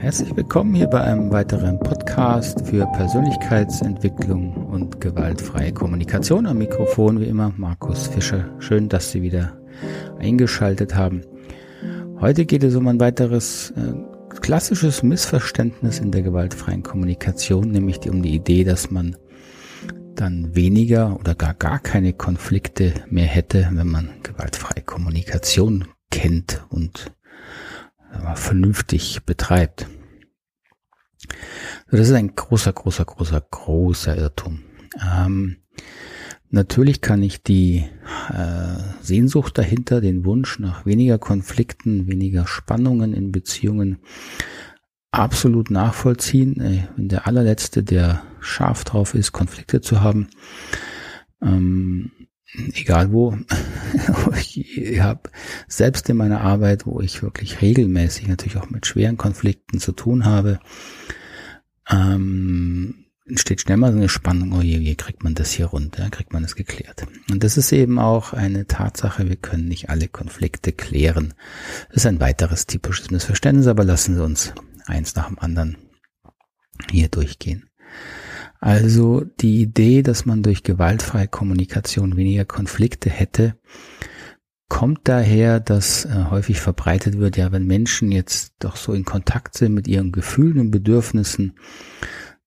[0.00, 6.46] Herzlich willkommen hier bei einem weiteren Podcast für Persönlichkeitsentwicklung und gewaltfreie Kommunikation.
[6.46, 8.48] Am Mikrofon wie immer Markus Fischer.
[8.60, 9.60] Schön, dass Sie wieder
[10.18, 11.20] eingeschaltet haben.
[12.18, 13.92] Heute geht es um ein weiteres äh,
[14.40, 19.18] klassisches Missverständnis in der gewaltfreien Kommunikation, nämlich um die Idee, dass man
[20.14, 27.12] dann weniger oder gar gar keine Konflikte mehr hätte, wenn man gewaltfreie Kommunikation kennt und
[28.34, 29.86] vernünftig betreibt.
[31.90, 34.62] das ist ein großer, großer, großer, großer Irrtum.
[35.00, 35.56] Ähm,
[36.50, 37.86] natürlich kann ich die
[38.32, 43.98] äh, Sehnsucht dahinter, den Wunsch nach weniger Konflikten, weniger Spannungen in Beziehungen
[45.10, 46.60] absolut nachvollziehen.
[46.60, 50.28] Äh, wenn der allerletzte, der scharf drauf ist, Konflikte zu haben,
[51.42, 52.10] ähm,
[52.54, 53.36] egal wo,
[54.40, 55.30] ich habe
[55.68, 60.24] selbst in meiner Arbeit, wo ich wirklich regelmäßig natürlich auch mit schweren Konflikten zu tun
[60.24, 60.60] habe,
[61.88, 66.10] ähm, entsteht schnell mal so eine Spannung, oh je, wie kriegt man das hier runter,
[66.10, 67.06] kriegt man das geklärt.
[67.30, 71.34] Und das ist eben auch eine Tatsache, wir können nicht alle Konflikte klären.
[71.88, 74.52] Das ist ein weiteres typisches Missverständnis, aber lassen Sie uns
[74.86, 75.76] eins nach dem anderen
[76.90, 77.68] hier durchgehen.
[78.60, 83.56] Also die Idee, dass man durch gewaltfreie Kommunikation weniger Konflikte hätte,
[84.68, 89.56] kommt daher, dass äh, häufig verbreitet wird, ja, wenn Menschen jetzt doch so in Kontakt
[89.56, 91.54] sind mit ihren Gefühlen und Bedürfnissen,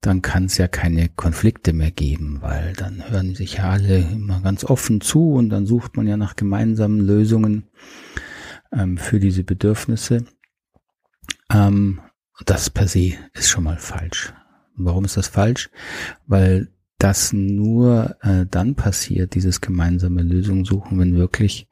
[0.02, 4.42] dann kann es ja keine Konflikte mehr geben, weil dann hören sich ja alle immer
[4.42, 7.70] ganz offen zu und dann sucht man ja nach gemeinsamen Lösungen
[8.72, 10.26] ähm, für diese Bedürfnisse.
[11.52, 12.02] Ähm,
[12.46, 14.34] das per se ist schon mal falsch.
[14.76, 15.70] Warum ist das falsch?
[16.28, 21.68] Weil das nur äh, dann passiert, dieses gemeinsame Lösung suchen, wenn wirklich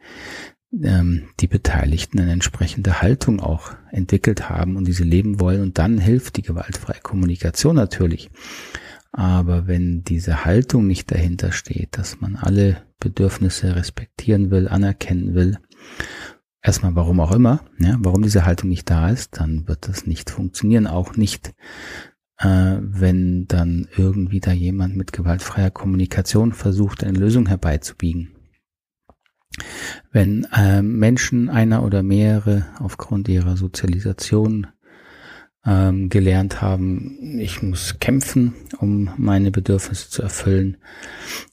[0.84, 5.62] ähm, die Beteiligten eine entsprechende Haltung auch entwickelt haben und diese leben wollen.
[5.62, 8.30] Und dann hilft die gewaltfreie Kommunikation natürlich.
[9.12, 15.58] Aber wenn diese Haltung nicht dahinter steht, dass man alle Bedürfnisse respektieren will, anerkennen will,
[16.62, 20.30] erstmal warum auch immer, ja, warum diese Haltung nicht da ist, dann wird das nicht
[20.30, 21.54] funktionieren, auch nicht
[22.44, 28.32] wenn dann irgendwie da jemand mit gewaltfreier Kommunikation versucht, eine Lösung herbeizubiegen.
[30.12, 34.68] Wenn äh, Menschen einer oder mehrere aufgrund ihrer Sozialisation
[35.66, 40.78] ähm, gelernt haben, ich muss kämpfen, um meine Bedürfnisse zu erfüllen,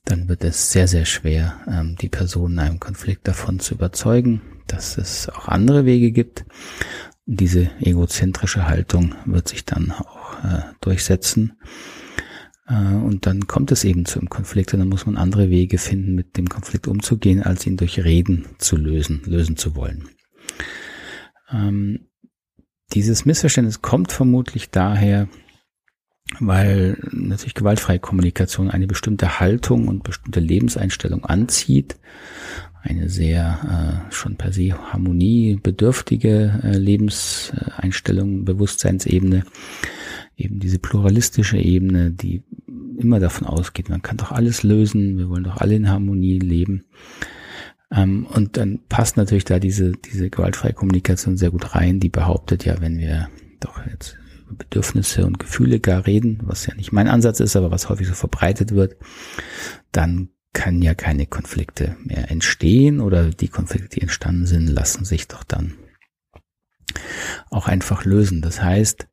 [0.04, 4.40] dann wird es sehr, sehr schwer, ähm, die Person in einem Konflikt davon zu überzeugen,
[4.66, 6.44] dass es auch andere Wege gibt.
[7.30, 11.58] Diese egozentrische Haltung wird sich dann auch äh, durchsetzen.
[12.66, 15.76] Äh, und dann kommt es eben zu einem Konflikt und dann muss man andere Wege
[15.76, 20.08] finden, mit dem Konflikt umzugehen, als ihn durch Reden zu lösen, lösen zu wollen.
[21.52, 22.06] Ähm,
[22.94, 25.28] dieses Missverständnis kommt vermutlich daher,
[26.40, 31.98] weil natürlich gewaltfreie Kommunikation eine bestimmte Haltung und bestimmte Lebenseinstellung anzieht,
[32.82, 39.44] eine sehr äh, schon per se harmoniebedürftige äh, Lebenseinstellung, Bewusstseinsebene,
[40.36, 42.42] eben diese pluralistische Ebene, die
[42.98, 46.84] immer davon ausgeht, man kann doch alles lösen, wir wollen doch alle in Harmonie leben.
[47.90, 52.64] Ähm, und dann passt natürlich da diese, diese gewaltfreie Kommunikation sehr gut rein, die behauptet
[52.64, 53.28] ja, wenn wir
[53.60, 54.16] doch jetzt
[54.50, 58.14] Bedürfnisse und Gefühle gar reden, was ja nicht mein Ansatz ist, aber was häufig so
[58.14, 58.96] verbreitet wird,
[59.92, 65.28] dann kann ja keine Konflikte mehr entstehen oder die Konflikte, die entstanden sind, lassen sich
[65.28, 65.74] doch dann
[67.48, 68.42] auch einfach lösen.
[68.42, 69.06] Das heißt,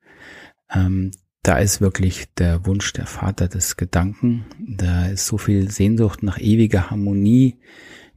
[0.74, 1.12] ähm,
[1.44, 4.46] da ist wirklich der Wunsch der Vater des Gedanken.
[4.60, 7.60] Da ist so viel Sehnsucht nach ewiger Harmonie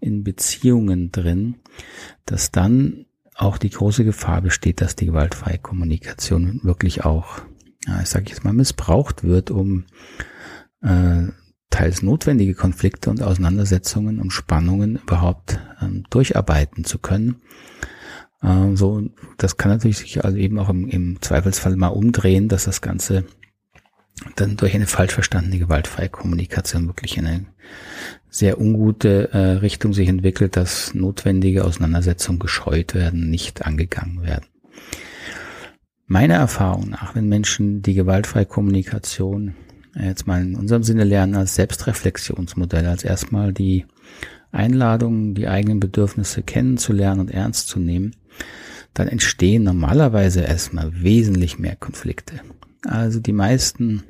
[0.00, 1.56] in Beziehungen drin,
[2.24, 7.42] dass dann auch die große Gefahr besteht, dass die gewaltfreie Kommunikation wirklich auch,
[7.86, 9.84] ja, ich sage jetzt mal, missbraucht wird, um
[10.80, 11.26] äh,
[11.70, 17.42] teils notwendige Konflikte und Auseinandersetzungen und Spannungen überhaupt ähm, durcharbeiten zu können
[18.42, 19.02] ähm, so,
[19.36, 23.24] das kann natürlich sich also eben auch im, im Zweifelsfall mal umdrehen, dass das Ganze
[24.36, 27.46] dann durch eine falsch verstandene gewaltfreie Kommunikation wirklich in eine
[28.28, 34.46] sehr ungute äh, Richtung sich entwickelt, dass notwendige Auseinandersetzungen gescheut werden, nicht angegangen werden.
[36.06, 39.54] Meiner Erfahrung nach, wenn Menschen die gewaltfreie Kommunikation
[40.06, 43.86] jetzt mal in unserem Sinne lernen als Selbstreflexionsmodell, als erstmal die
[44.52, 48.16] Einladung, die eigenen Bedürfnisse kennenzulernen und ernst zu nehmen,
[48.94, 52.40] dann entstehen normalerweise erstmal wesentlich mehr Konflikte.
[52.84, 54.04] Also die meisten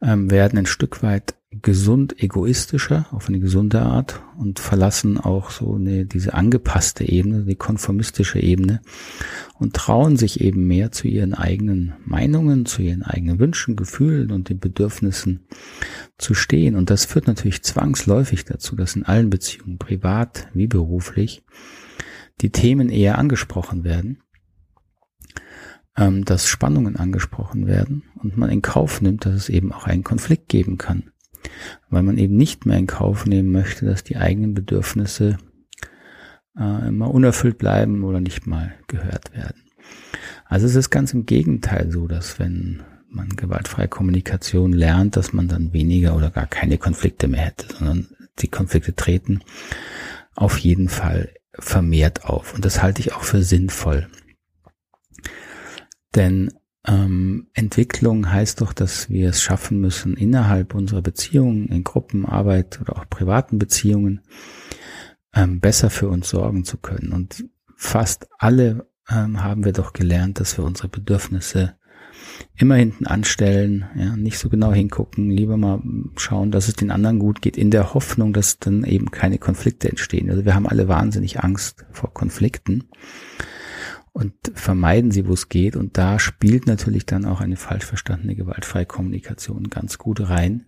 [0.00, 5.74] ähm, werden ein Stück weit gesund egoistischer auf eine gesunde Art und verlassen auch so
[5.74, 8.80] eine, diese angepasste Ebene, die konformistische Ebene
[9.58, 14.48] und trauen sich eben mehr zu ihren eigenen Meinungen, zu ihren eigenen Wünschen, Gefühlen und
[14.48, 15.46] den Bedürfnissen
[16.18, 16.76] zu stehen.
[16.76, 21.44] Und das führt natürlich zwangsläufig dazu, dass in allen Beziehungen, privat wie beruflich,
[22.40, 24.22] die Themen eher angesprochen werden,
[25.96, 30.04] ähm, dass Spannungen angesprochen werden und man in Kauf nimmt, dass es eben auch einen
[30.04, 31.10] Konflikt geben kann
[31.90, 35.38] weil man eben nicht mehr in Kauf nehmen möchte, dass die eigenen Bedürfnisse
[36.58, 39.62] äh, immer unerfüllt bleiben oder nicht mal gehört werden.
[40.44, 45.48] Also es ist ganz im Gegenteil so, dass wenn man gewaltfreie Kommunikation lernt, dass man
[45.48, 48.08] dann weniger oder gar keine Konflikte mehr hätte, sondern
[48.40, 49.40] die Konflikte treten
[50.34, 52.54] auf jeden Fall vermehrt auf.
[52.54, 54.08] Und das halte ich auch für sinnvoll.
[56.14, 56.52] Denn
[56.88, 62.96] ähm, Entwicklung heißt doch, dass wir es schaffen müssen, innerhalb unserer Beziehungen, in Gruppenarbeit oder
[62.96, 64.22] auch privaten Beziehungen,
[65.34, 67.12] ähm, besser für uns sorgen zu können.
[67.12, 67.44] Und
[67.76, 71.74] fast alle ähm, haben wir doch gelernt, dass wir unsere Bedürfnisse
[72.56, 75.82] immer hinten anstellen, ja, nicht so genau hingucken, lieber mal
[76.16, 79.90] schauen, dass es den anderen gut geht, in der Hoffnung, dass dann eben keine Konflikte
[79.90, 80.30] entstehen.
[80.30, 82.88] Also wir haben alle wahnsinnig Angst vor Konflikten
[84.18, 85.76] und vermeiden sie, wo es geht.
[85.76, 90.66] Und da spielt natürlich dann auch eine falsch verstandene gewaltfreie Kommunikation ganz gut rein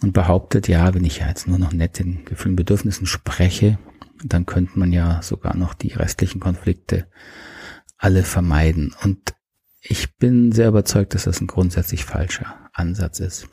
[0.00, 3.78] und behauptet, ja, wenn ich ja jetzt nur noch nett in Gefühlen, Bedürfnissen spreche,
[4.24, 7.08] dann könnte man ja sogar noch die restlichen Konflikte
[7.98, 8.94] alle vermeiden.
[9.02, 9.34] Und
[9.82, 13.48] ich bin sehr überzeugt, dass das ein grundsätzlich falscher Ansatz ist.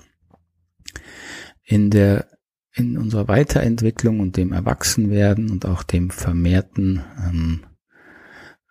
[1.66, 2.26] In der
[2.72, 7.64] in unserer Weiterentwicklung und dem Erwachsenwerden und auch dem vermehrten ähm,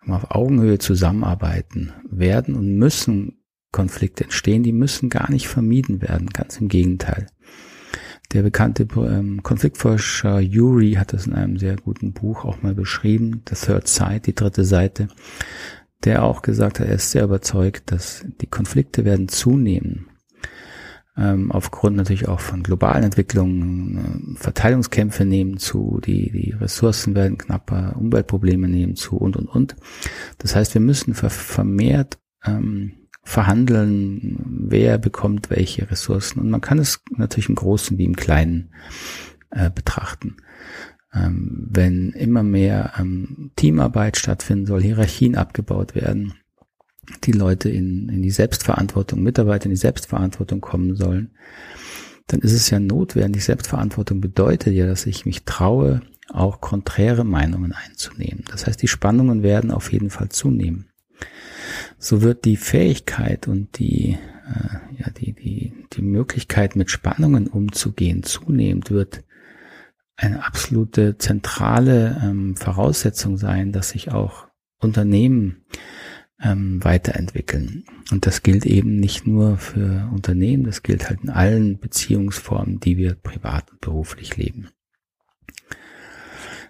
[0.07, 6.57] auf Augenhöhe zusammenarbeiten werden und müssen Konflikte entstehen, die müssen gar nicht vermieden werden, ganz
[6.57, 7.27] im Gegenteil.
[8.31, 13.43] Der bekannte ähm, Konfliktforscher Yuri hat das in einem sehr guten Buch auch mal beschrieben,
[13.49, 15.07] The Third Side, die dritte Seite,
[16.03, 20.07] der auch gesagt hat, er ist sehr überzeugt, dass die Konflikte werden zunehmen
[21.19, 27.37] ähm, aufgrund natürlich auch von globalen Entwicklungen, äh, Verteilungskämpfe nehmen zu, die, die Ressourcen werden
[27.37, 29.75] knapper, Umweltprobleme nehmen zu und, und, und.
[30.37, 32.93] Das heißt, wir müssen vermehrt ähm,
[33.23, 34.37] verhandeln,
[34.69, 36.39] wer bekommt welche Ressourcen.
[36.39, 38.73] Und man kann es natürlich im Großen wie im Kleinen
[39.51, 40.37] äh, betrachten.
[41.13, 46.33] Ähm, wenn immer mehr ähm, Teamarbeit stattfinden soll, Hierarchien abgebaut werden,
[47.23, 51.31] die Leute in, in die Selbstverantwortung, Mitarbeiter in die Selbstverantwortung kommen sollen,
[52.27, 53.43] dann ist es ja notwendig.
[53.43, 56.01] Selbstverantwortung bedeutet ja, dass ich mich traue,
[56.31, 58.43] auch konträre Meinungen einzunehmen.
[58.51, 60.89] Das heißt, die Spannungen werden auf jeden Fall zunehmen.
[61.97, 64.17] So wird die Fähigkeit und die,
[64.47, 69.23] äh, ja, die, die, die Möglichkeit, mit Spannungen umzugehen, zunehmend wird
[70.15, 74.47] eine absolute zentrale ähm, Voraussetzung sein, dass sich auch
[74.79, 75.65] Unternehmen
[76.41, 77.85] ähm, weiterentwickeln.
[78.11, 82.97] Und das gilt eben nicht nur für Unternehmen, das gilt halt in allen Beziehungsformen, die
[82.97, 84.69] wir privat und beruflich leben.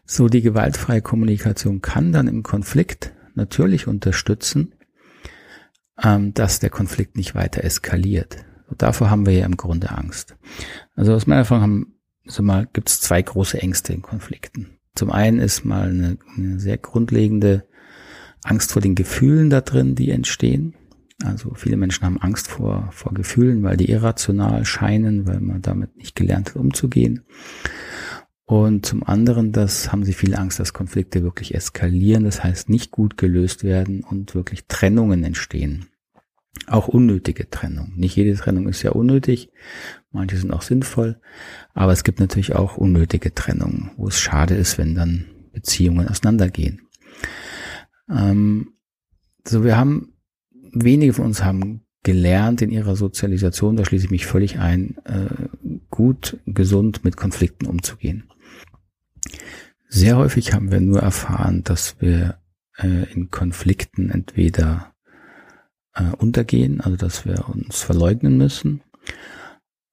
[0.06, 4.74] So, die gewaltfreie Kommunikation kann dann im Konflikt natürlich unterstützen,
[6.02, 8.38] ähm, dass der Konflikt nicht weiter eskaliert.
[8.68, 10.36] Und davor haben wir ja im Grunde Angst.
[10.96, 11.94] Also aus meiner Erfahrung haben,
[12.26, 14.80] so mal, gibt es zwei große Ängste in Konflikten.
[14.96, 17.69] Zum einen ist mal eine, eine sehr grundlegende
[18.44, 20.74] Angst vor den Gefühlen da drin, die entstehen.
[21.24, 25.98] Also viele Menschen haben Angst vor, vor Gefühlen, weil die irrational scheinen, weil man damit
[25.98, 27.26] nicht gelernt hat, umzugehen.
[28.46, 32.90] Und zum anderen, das haben sie viel Angst, dass Konflikte wirklich eskalieren, das heißt nicht
[32.90, 35.88] gut gelöst werden und wirklich Trennungen entstehen.
[36.66, 37.94] Auch unnötige Trennung.
[37.96, 39.52] Nicht jede Trennung ist ja unnötig,
[40.12, 41.20] manche sind auch sinnvoll,
[41.76, 46.89] aber es gibt natürlich auch unnötige Trennungen, wo es schade ist, wenn dann Beziehungen auseinandergehen.
[48.10, 48.74] Ähm,
[49.48, 50.14] so, wir haben,
[50.74, 55.50] wenige von uns haben gelernt in ihrer Sozialisation, da schließe ich mich völlig ein, äh,
[55.90, 58.30] gut, gesund mit Konflikten umzugehen.
[59.88, 62.40] Sehr häufig haben wir nur erfahren, dass wir
[62.78, 64.94] äh, in Konflikten entweder
[65.94, 68.82] äh, untergehen, also dass wir uns verleugnen müssen,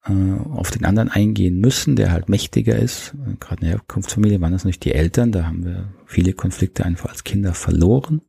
[0.09, 3.13] auf den anderen eingehen müssen, der halt mächtiger ist.
[3.39, 7.09] Gerade in der Herkunftsfamilie waren das nicht die Eltern, da haben wir viele Konflikte einfach
[7.09, 8.21] als Kinder verloren,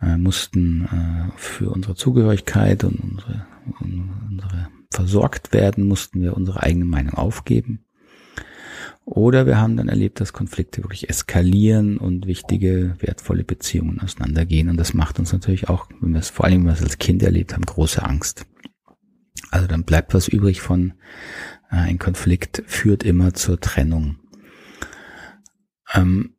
[0.00, 3.46] äh, mussten äh, für unsere Zugehörigkeit und unsere,
[3.80, 7.84] unsere versorgt werden, mussten wir unsere eigene Meinung aufgeben.
[9.04, 14.68] Oder wir haben dann erlebt, dass Konflikte wirklich eskalieren und wichtige, wertvolle Beziehungen auseinandergehen.
[14.68, 16.98] Und das macht uns natürlich auch, wenn wir es vor allem, wenn wir es als
[16.98, 18.46] Kind erlebt haben, große Angst.
[19.50, 20.94] Also dann bleibt was übrig von
[21.70, 24.16] Äh, ein Konflikt führt immer zur Trennung.
[25.94, 26.34] Ähm,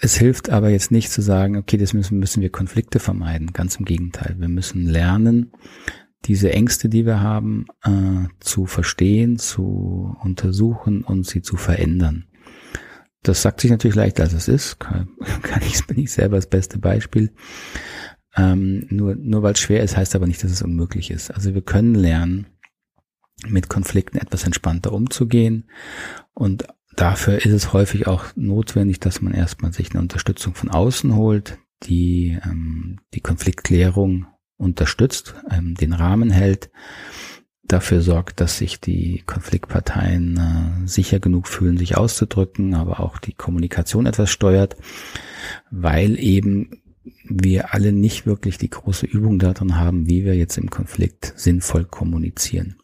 [0.00, 3.52] es hilft aber jetzt nicht zu sagen, okay, das müssen, müssen wir Konflikte vermeiden.
[3.52, 4.36] Ganz im Gegenteil.
[4.38, 5.52] Wir müssen lernen,
[6.24, 12.26] diese Ängste, die wir haben, äh, zu verstehen, zu untersuchen und sie zu verändern.
[13.22, 14.80] Das sagt sich natürlich leichter, als es ist.
[14.80, 15.08] Kann,
[15.42, 17.32] kann ich, bin ich selber das beste Beispiel.
[18.36, 21.30] Ähm, nur nur weil es schwer ist, heißt aber nicht, dass es unmöglich ist.
[21.30, 22.46] Also wir können lernen,
[23.48, 25.68] mit Konflikten etwas entspannter umzugehen.
[26.34, 26.64] Und
[26.96, 31.58] dafür ist es häufig auch notwendig, dass man erstmal sich eine Unterstützung von außen holt,
[31.84, 36.70] die ähm, die Konfliktklärung unterstützt, ähm, den Rahmen hält,
[37.64, 43.32] dafür sorgt, dass sich die Konfliktparteien äh, sicher genug fühlen, sich auszudrücken, aber auch die
[43.32, 44.76] Kommunikation etwas steuert,
[45.70, 46.81] weil eben
[47.40, 51.84] wir alle nicht wirklich die große Übung darin haben, wie wir jetzt im Konflikt sinnvoll
[51.84, 52.76] kommunizieren.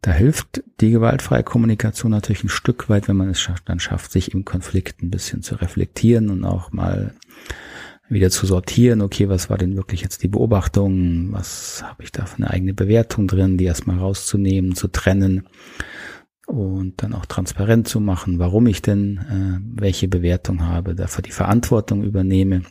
[0.00, 4.32] Da hilft die gewaltfreie Kommunikation natürlich ein Stück weit, wenn man es dann schafft, sich
[4.32, 7.14] im Konflikt ein bisschen zu reflektieren und auch mal
[8.08, 12.26] wieder zu sortieren, okay, was war denn wirklich jetzt die Beobachtung, was habe ich da
[12.26, 15.46] für eine eigene Bewertung drin, die erstmal rauszunehmen, zu trennen
[16.46, 21.30] und dann auch transparent zu machen, warum ich denn äh, welche Bewertung habe, dafür die
[21.30, 22.62] Verantwortung übernehme.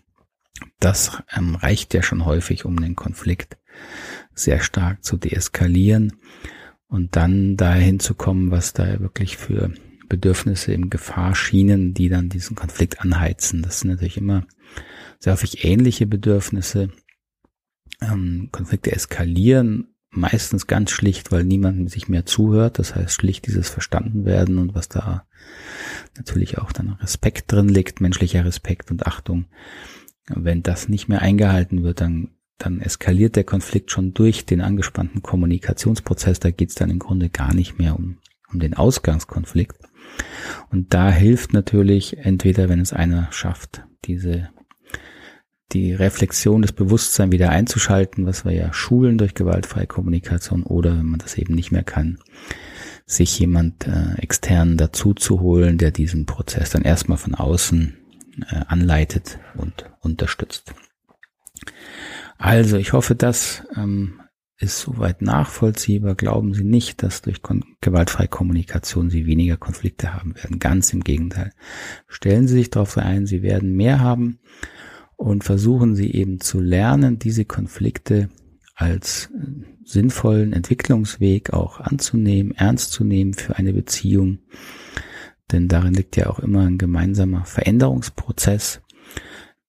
[0.79, 3.57] Das ähm, reicht ja schon häufig, um den Konflikt
[4.33, 6.13] sehr stark zu deeskalieren
[6.87, 9.73] und dann dahin zu kommen, was da wirklich für
[10.07, 13.61] Bedürfnisse im Gefahr schienen, die dann diesen Konflikt anheizen.
[13.61, 14.45] Das sind natürlich immer
[15.19, 16.89] sehr häufig ähnliche Bedürfnisse.
[18.01, 22.79] Ähm, Konflikte eskalieren meistens ganz schlicht, weil niemand sich mehr zuhört.
[22.79, 25.25] Das heißt schlicht dieses Verstanden werden und was da
[26.17, 29.45] natürlich auch dann Respekt drin liegt, menschlicher Respekt und Achtung.
[30.29, 35.23] Wenn das nicht mehr eingehalten wird, dann dann eskaliert der Konflikt schon durch den angespannten
[35.23, 36.39] Kommunikationsprozess.
[36.39, 38.17] Da geht es dann im Grunde gar nicht mehr um,
[38.51, 39.77] um den Ausgangskonflikt.
[40.69, 44.49] Und da hilft natürlich entweder, wenn es einer schafft, diese
[45.71, 51.05] die Reflexion des Bewusstseins wieder einzuschalten, was wir ja schulen durch gewaltfreie Kommunikation, oder wenn
[51.05, 52.17] man das eben nicht mehr kann,
[53.05, 57.98] sich jemand äh, extern dazu zu holen, der diesen Prozess dann erstmal von außen
[58.43, 60.73] äh, anleitet und unterstützt.
[62.37, 64.21] Also, ich hoffe, das ähm,
[64.57, 66.15] ist soweit nachvollziehbar.
[66.15, 67.41] Glauben Sie nicht, dass durch
[67.81, 70.59] gewaltfreie Kommunikation Sie weniger Konflikte haben werden.
[70.59, 71.53] Ganz im Gegenteil.
[72.07, 74.39] Stellen Sie sich darauf ein, Sie werden mehr haben
[75.15, 78.29] und versuchen Sie eben zu lernen, diese Konflikte
[78.75, 84.39] als äh, sinnvollen Entwicklungsweg auch anzunehmen, ernst zu nehmen für eine Beziehung.
[85.51, 88.81] Denn darin liegt ja auch immer ein gemeinsamer Veränderungsprozess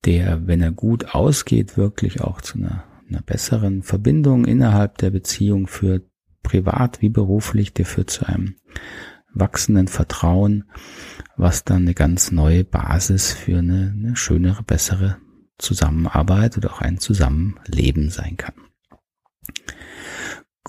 [0.04, 5.66] der, wenn er gut ausgeht, wirklich auch zu einer, einer besseren Verbindung innerhalb der Beziehung
[5.66, 6.06] führt,
[6.42, 8.56] privat wie beruflich, der führt zu einem
[9.32, 10.64] wachsenden Vertrauen,
[11.36, 15.18] was dann eine ganz neue Basis für eine, eine schönere, bessere
[15.58, 18.54] Zusammenarbeit oder auch ein Zusammenleben sein kann.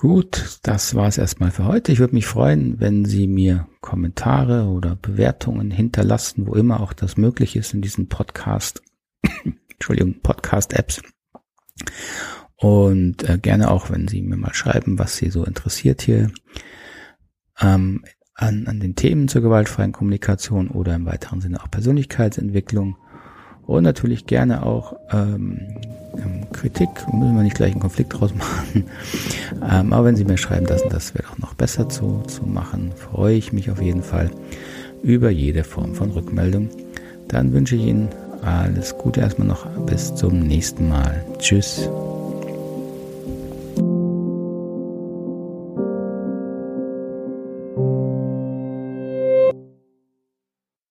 [0.02, 1.92] Gut, das war es erstmal für heute.
[1.92, 7.16] Ich würde mich freuen, wenn Sie mir Kommentare oder Bewertungen hinterlassen, wo immer auch das
[7.16, 8.82] möglich ist in diesem Podcast.
[9.70, 11.02] Entschuldigung, Podcast-Apps.
[12.56, 16.32] Und äh, gerne auch, wenn Sie mir mal schreiben, was Sie so interessiert hier
[17.60, 18.04] ähm,
[18.34, 22.96] an, an den Themen zur gewaltfreien Kommunikation oder im weiteren Sinne auch Persönlichkeitsentwicklung.
[23.62, 25.91] Und natürlich gerne auch ähm
[26.52, 28.86] Kritik, müssen wir nicht gleich einen Konflikt draus machen.
[29.68, 32.92] ähm, aber wenn Sie mir schreiben, und das wäre auch noch besser zu, zu machen,
[32.96, 34.30] freue ich mich auf jeden Fall
[35.02, 36.68] über jede Form von Rückmeldung.
[37.28, 38.08] Dann wünsche ich Ihnen
[38.42, 39.66] alles Gute erstmal noch.
[39.86, 41.24] Bis zum nächsten Mal.
[41.38, 41.88] Tschüss.